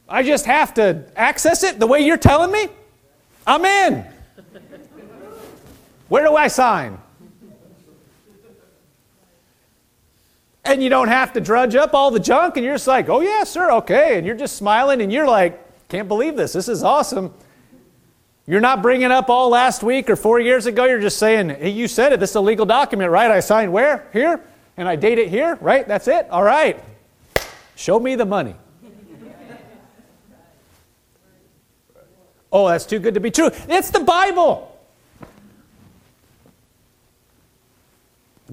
[0.09, 2.69] I just have to access it the way you're telling me?
[3.45, 4.05] I'm in."
[6.09, 6.99] Where do I sign?
[10.67, 13.21] And you don't have to drudge up all the junk, and you're just like, oh,
[13.21, 14.17] yeah, sir, okay.
[14.17, 16.51] And you're just smiling, and you're like, can't believe this.
[16.51, 17.33] This is awesome.
[18.49, 20.85] You're not bringing up all last week or four years ago.
[20.85, 22.21] You're just saying, hey, you said it.
[22.21, 23.29] This is a legal document, right?
[23.29, 24.07] I signed where?
[24.13, 24.41] Here?
[24.77, 25.85] And I date it here, right?
[25.85, 26.29] That's it?
[26.29, 26.81] All right.
[27.75, 28.55] Show me the money.
[32.53, 33.51] oh, that's too good to be true.
[33.67, 34.66] It's the Bible.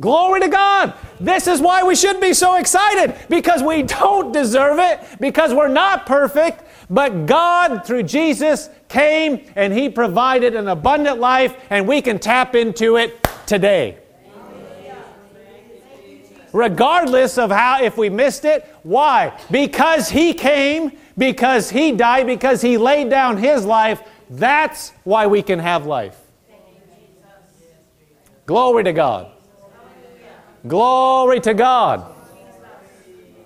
[0.01, 0.93] Glory to God.
[1.21, 5.69] This is why we should be so excited because we don't deserve it, because we're
[5.69, 12.03] not perfect, but God, through Jesus, came and He provided an abundant life, and we
[12.03, 13.99] can tap into it today.
[16.53, 19.39] Regardless of how, if we missed it, why?
[19.51, 24.03] Because He came, because He died, because He laid down His life.
[24.31, 26.21] That's why we can have life.
[28.47, 29.34] Glory to God.
[30.67, 32.13] Glory to God.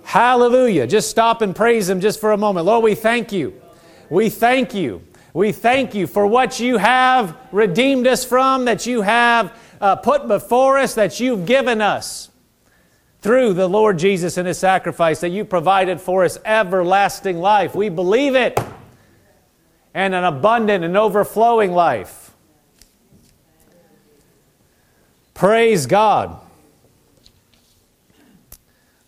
[0.05, 0.87] Hallelujah.
[0.87, 2.67] Just stop and praise Him just for a moment.
[2.67, 3.61] Lord, we thank you.
[4.09, 5.03] We thank you.
[5.35, 10.27] We thank you for what you have redeemed us from, that you have uh, put
[10.27, 12.31] before us, that you've given us.
[13.21, 17.75] through the Lord Jesus and his sacrifice that you provided for us everlasting life.
[17.75, 18.59] We believe it.
[19.93, 22.31] And an abundant and overflowing life.
[25.35, 26.41] Praise God.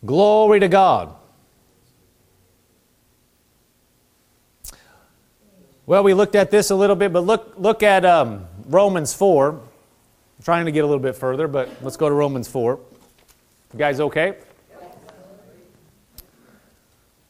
[0.05, 1.15] Glory to God.
[5.87, 9.51] Well, we looked at this a little bit, but look, look at um, Romans 4.
[9.51, 9.61] I'm
[10.45, 12.79] trying to get a little bit further, but let's go to Romans 4.
[13.73, 14.37] You guys okay?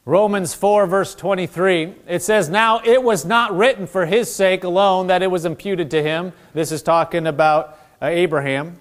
[0.05, 5.07] Romans 4, verse 23, it says, Now it was not written for his sake alone
[5.07, 6.33] that it was imputed to him.
[6.53, 8.79] This is talking about uh, Abraham.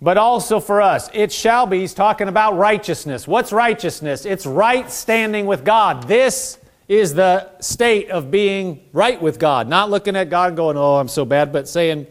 [0.00, 1.10] But also for us.
[1.12, 3.26] It shall be, he's talking about righteousness.
[3.26, 4.24] What's righteousness?
[4.24, 6.04] It's right standing with God.
[6.06, 9.68] This is the state of being right with God.
[9.68, 12.06] Not looking at God and going, oh, I'm so bad, but saying,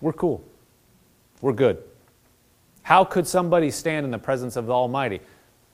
[0.00, 0.42] we're cool.
[1.40, 1.82] We're good.
[2.82, 5.20] How could somebody stand in the presence of the Almighty?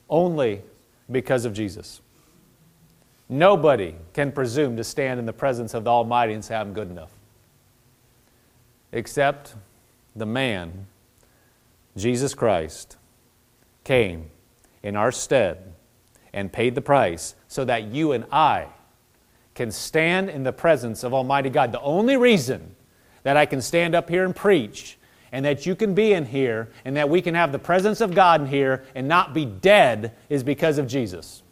[0.09, 0.63] Only
[1.11, 2.01] because of Jesus.
[3.29, 6.91] Nobody can presume to stand in the presence of the Almighty and say, I'm good
[6.91, 7.11] enough.
[8.93, 9.55] Except
[10.15, 10.87] the man,
[11.99, 12.97] Jesus Christ,
[13.85, 14.31] came
[14.83, 15.75] in our stead
[16.33, 18.69] and paid the price so that you and I
[19.55, 21.73] can stand in the presence of Almighty God.
[21.73, 22.77] The only reason
[23.23, 24.99] that I can stand up here and preach
[25.33, 28.15] and that you can be in here and that we can have the presence of
[28.15, 31.43] God in here and not be dead is because of Jesus.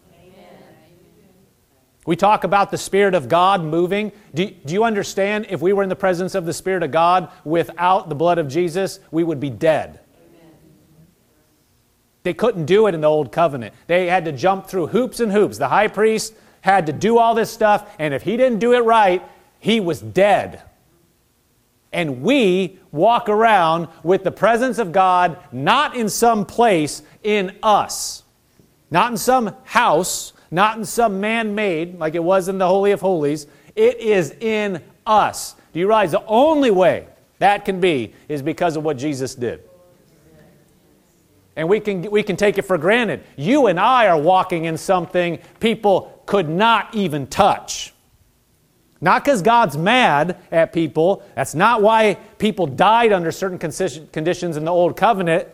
[2.07, 4.13] We talk about the Spirit of God moving.
[4.33, 7.33] Do, do you understand if we were in the presence of the Spirit of God
[7.45, 9.99] without the blood of Jesus, we would be dead?
[12.27, 13.73] They couldn't do it in the old covenant.
[13.87, 15.59] They had to jump through hoops and hoops.
[15.59, 18.81] The high priest had to do all this stuff, and if he didn't do it
[18.81, 19.23] right,
[19.61, 20.61] he was dead.
[21.93, 28.25] And we walk around with the presence of God not in some place, in us.
[28.91, 32.91] Not in some house, not in some man made, like it was in the Holy
[32.91, 33.47] of Holies.
[33.77, 35.55] It is in us.
[35.73, 37.07] Do you realize the only way
[37.39, 39.63] that can be is because of what Jesus did?
[41.57, 43.25] And we can, we can take it for granted.
[43.37, 47.95] You and I are walking in something people could not even touch.
[49.01, 51.23] Not because God's mad at people.
[51.35, 55.49] That's not why people died under certain conditions in the Old Covenant.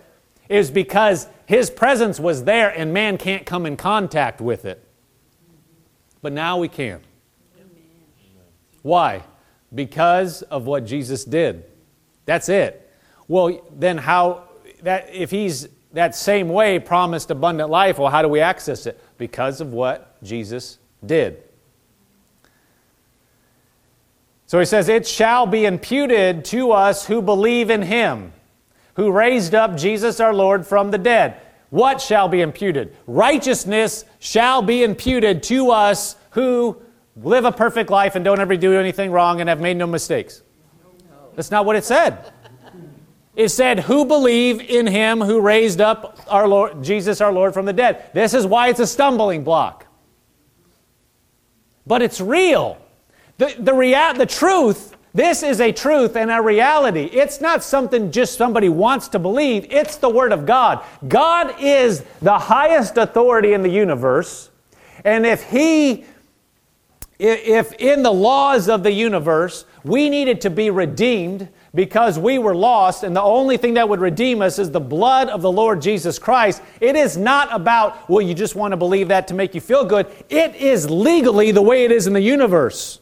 [0.51, 4.85] Was because His presence was there and man can't come in contact with it.
[6.21, 7.01] But now we can.
[8.83, 9.23] Why?
[9.75, 11.65] Because of what Jesus did.
[12.27, 12.91] That's it.
[13.29, 14.49] Well, then how
[14.83, 17.99] that if he's that same way promised abundant life.
[17.99, 19.01] Well, how do we access it?
[19.19, 21.43] Because of what Jesus did.
[24.47, 28.33] So he says, It shall be imputed to us who believe in him,
[28.97, 31.41] who raised up Jesus our Lord from the dead.
[31.71, 32.95] What shall be imputed?
[33.07, 36.83] Righteousness shall be imputed to us who
[37.17, 40.43] live a perfect life and don't ever do anything wrong and have made no mistakes.
[41.35, 42.31] That's not what it said.
[43.35, 47.67] It said, Who believe in him who raised up our Lord, Jesus our Lord from
[47.67, 48.11] the dead.
[48.13, 49.87] This is why it's a stumbling block.
[51.87, 52.79] But it's real.
[53.39, 57.05] The, the, rea- the truth, this is a truth and a reality.
[57.05, 60.85] It's not something just somebody wants to believe, it's the Word of God.
[61.09, 64.51] God is the highest authority in the universe.
[65.05, 66.05] And if He,
[67.19, 72.55] if in the laws of the universe, we needed to be redeemed, because we were
[72.55, 75.81] lost, and the only thing that would redeem us is the blood of the Lord
[75.81, 76.63] Jesus Christ.
[76.81, 79.85] It is not about, well, you just want to believe that to make you feel
[79.85, 80.07] good.
[80.29, 83.01] It is legally the way it is in the universe.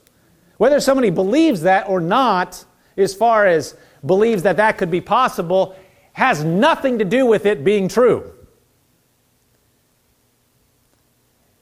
[0.57, 2.65] Whether somebody believes that or not,
[2.97, 5.75] as far as believes that that could be possible,
[6.13, 8.33] has nothing to do with it being true.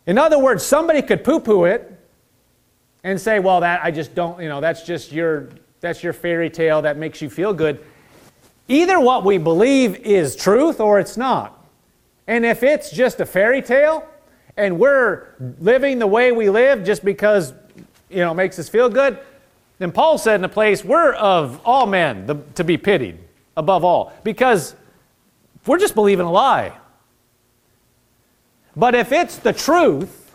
[0.06, 1.98] In other words, somebody could poo poo it
[3.04, 5.50] and say, well, that I just don't, you know, that's just your
[5.80, 7.84] that's your fairy tale that makes you feel good.
[8.68, 11.66] Either what we believe is truth or it's not.
[12.26, 14.06] And if it's just a fairy tale
[14.56, 15.28] and we're
[15.60, 17.54] living the way we live just because,
[18.10, 19.18] you know, makes us feel good,
[19.78, 23.18] then Paul said in a place, we're of all men the, to be pitied
[23.56, 24.12] above all.
[24.24, 24.74] Because
[25.66, 26.76] we're just believing a lie.
[28.76, 30.27] But if it's the truth,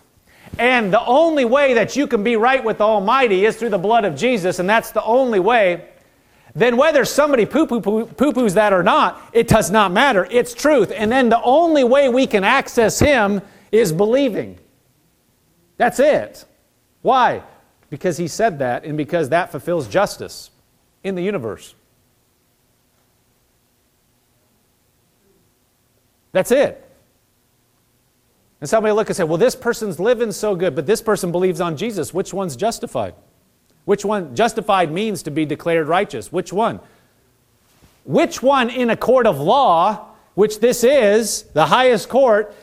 [0.60, 3.78] and the only way that you can be right with the Almighty is through the
[3.78, 5.90] blood of Jesus, and that's the only way.
[6.56, 10.28] Then, whether somebody poo poo poos that or not, it does not matter.
[10.30, 10.92] It's truth.
[10.96, 13.42] And then the only way we can access Him
[13.72, 14.60] is believing.
[15.78, 16.46] That's it.
[17.02, 17.42] Why?
[17.90, 20.52] Because He said that, and because that fulfills justice
[21.04, 21.74] in the universe.
[26.34, 26.84] That's it.
[28.64, 31.60] And somebody look and say, well, this person's living so good, but this person believes
[31.60, 32.14] on Jesus.
[32.14, 33.14] Which one's justified?
[33.84, 34.38] Which one?
[34.38, 36.32] Justified means to be declared righteous.
[36.32, 36.80] Which one?
[38.06, 40.06] Which one in a court of law,
[40.36, 42.56] which this is, the highest court,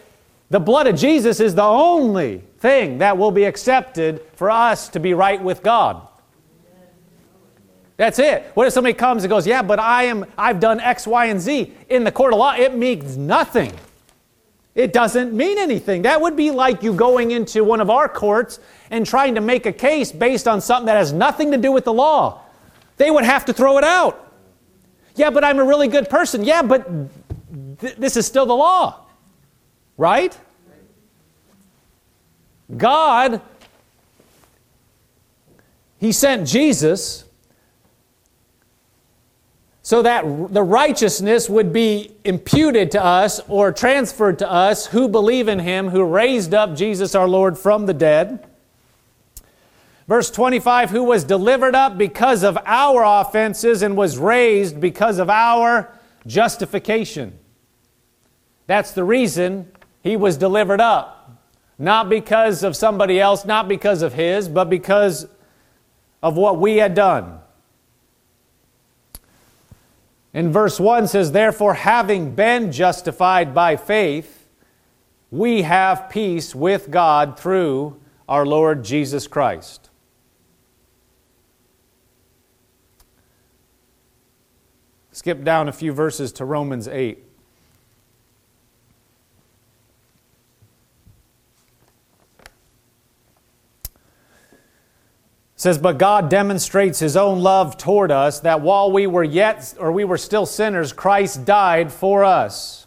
[0.49, 5.01] the blood of Jesus is the only thing that will be accepted for us to
[5.01, 6.09] be right with God.
[7.99, 8.51] That's it.
[8.55, 11.39] What if somebody comes and goes, "Yeah, but I am I've done X, Y, and
[11.39, 13.75] Z." In the court of law, it means nothing.
[14.75, 16.03] It doesn't mean anything.
[16.03, 18.61] That would be like you going into one of our courts
[18.91, 21.85] and trying to make a case based on something that has nothing to do with
[21.85, 22.43] the law.
[22.97, 24.33] They would have to throw it out.
[25.17, 26.45] Yeah, but I'm a really good person.
[26.45, 26.87] Yeah, but
[27.81, 29.07] th- this is still the law.
[29.97, 30.39] Right?
[32.77, 33.41] God,
[35.99, 37.25] He sent Jesus
[39.91, 40.23] so that
[40.55, 45.89] the righteousness would be imputed to us or transferred to us who believe in him
[45.89, 48.47] who raised up Jesus our Lord from the dead.
[50.07, 55.29] Verse 25, who was delivered up because of our offenses and was raised because of
[55.29, 55.93] our
[56.25, 57.37] justification.
[58.69, 59.73] That's the reason
[60.05, 61.49] he was delivered up.
[61.81, 65.27] Not because of somebody else, not because of his, but because
[66.23, 67.41] of what we had done.
[70.33, 74.47] In verse 1 says, Therefore, having been justified by faith,
[75.31, 79.91] we have peace with God through our Lord Jesus Christ.
[85.13, 87.30] Skip down a few verses to Romans 8.
[95.61, 99.93] Says but god demonstrates his own love toward us that while we were yet or
[99.93, 102.87] we were still sinners christ died for us.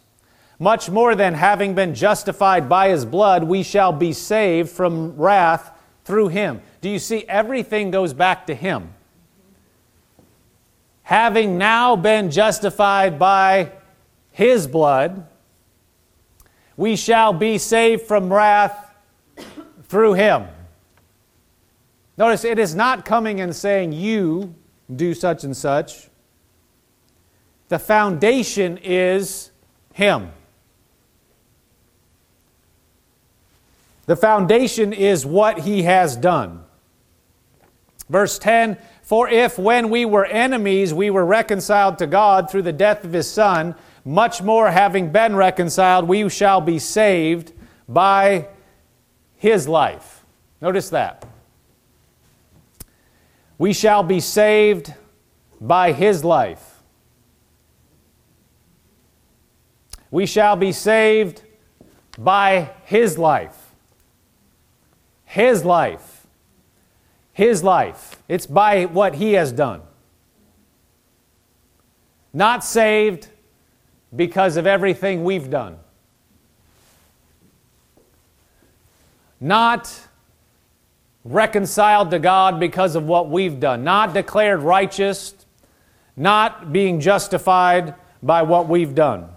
[0.58, 5.70] Much more than having been justified by his blood we shall be saved from wrath
[6.04, 6.60] through him.
[6.80, 7.24] Do you see?
[7.28, 8.92] Everything goes back to him.
[11.04, 13.70] Having now been justified by
[14.32, 15.24] his blood
[16.76, 18.90] we shall be saved from wrath
[19.84, 20.48] through him
[22.16, 24.54] Notice it is not coming and saying, You
[24.94, 26.08] do such and such.
[27.68, 29.50] The foundation is
[29.92, 30.30] Him.
[34.06, 36.64] The foundation is what He has done.
[38.08, 42.72] Verse 10 For if when we were enemies we were reconciled to God through the
[42.72, 47.52] death of His Son, much more having been reconciled, we shall be saved
[47.88, 48.46] by
[49.36, 50.24] His life.
[50.60, 51.24] Notice that.
[53.58, 54.94] We shall be saved
[55.60, 56.82] by his life.
[60.10, 61.42] We shall be saved
[62.18, 63.74] by his life.
[65.24, 66.26] His life.
[67.32, 68.22] His life.
[68.28, 69.82] It's by what he has done.
[72.32, 73.28] Not saved
[74.14, 75.78] because of everything we've done.
[79.40, 80.08] Not
[81.24, 85.34] reconciled to God because of what we've done, not declared righteous,
[86.16, 89.28] not being justified by what we've done.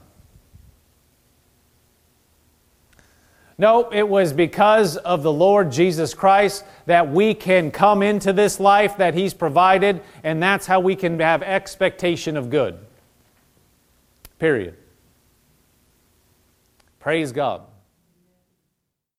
[3.60, 8.60] No, it was because of the Lord Jesus Christ that we can come into this
[8.60, 12.78] life that He's provided, and that's how we can have expectation of good.
[14.38, 14.76] Period.
[17.00, 17.62] Praise God.